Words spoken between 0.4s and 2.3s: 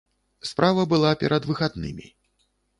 Справа была перад выхаднымі.